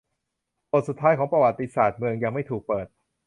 [0.71, 2.87] บทสุดท้ายของประวัติศาสตร์เมืองยังไม่ถูกเปิด